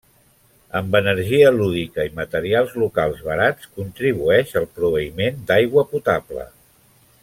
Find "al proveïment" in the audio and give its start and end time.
4.63-5.43